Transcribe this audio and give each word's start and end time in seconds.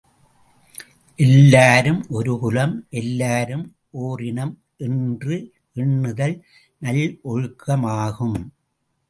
எல்லாரும் 1.25 1.99
ஒரு 2.09 2.33
குலம் 2.39 2.73
எல்லாரும் 3.01 3.63
ஒர் 4.01 4.23
இனம் 4.29 4.55
என்று 4.87 5.37
எண்ணுதல் 5.83 6.35
நல்லொழுக்கமாகும். 6.81 8.37